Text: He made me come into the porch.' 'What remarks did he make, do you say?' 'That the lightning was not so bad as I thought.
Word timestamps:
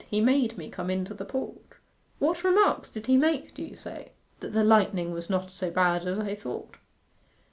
He 0.09 0.19
made 0.19 0.57
me 0.57 0.67
come 0.67 0.89
into 0.89 1.13
the 1.13 1.25
porch.' 1.25 1.59
'What 2.17 2.43
remarks 2.43 2.89
did 2.89 3.05
he 3.05 3.17
make, 3.17 3.53
do 3.53 3.61
you 3.61 3.75
say?' 3.75 4.13
'That 4.39 4.53
the 4.53 4.63
lightning 4.63 5.11
was 5.11 5.29
not 5.29 5.51
so 5.51 5.69
bad 5.69 6.07
as 6.07 6.17
I 6.17 6.33
thought. 6.33 6.77